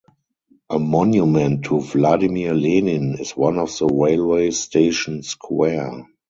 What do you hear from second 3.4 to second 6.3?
the Railway Station Square.